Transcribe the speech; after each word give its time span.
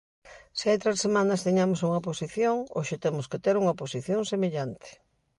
Se 0.57 0.65
hai 0.69 0.77
tres 0.83 0.99
semanas 1.05 1.43
tiñamos 1.47 1.79
unha 1.87 2.03
posición, 2.07 2.55
hoxe 2.77 2.95
temos 3.05 3.25
que 3.31 3.41
ter 3.45 3.55
unha 3.61 3.77
posición 3.81 4.21
semellante. 4.31 4.89